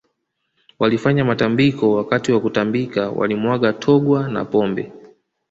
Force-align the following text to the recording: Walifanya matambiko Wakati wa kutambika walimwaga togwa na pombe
Walifanya 0.79 1.25
matambiko 1.25 1.91
Wakati 1.91 2.31
wa 2.31 2.39
kutambika 2.39 3.09
walimwaga 3.09 3.73
togwa 3.73 4.29
na 4.29 4.45
pombe 4.45 4.91